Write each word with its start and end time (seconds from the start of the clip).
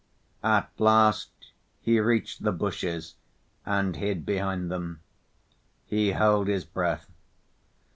At 0.43 0.67
last 0.79 1.29
he 1.79 1.99
reached 1.99 2.41
the 2.41 2.51
bushes 2.51 3.17
and 3.67 3.95
hid 3.97 4.25
behind 4.25 4.71
them. 4.71 5.01
He 5.85 6.13
held 6.13 6.47
his 6.47 6.65
breath. 6.65 7.07